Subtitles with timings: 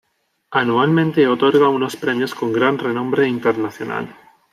[0.49, 4.09] Anualmente otorga unos premios con gran renombre internacional.